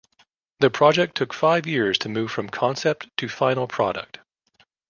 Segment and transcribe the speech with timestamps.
[0.61, 4.17] The project took five years to move from concept to final product.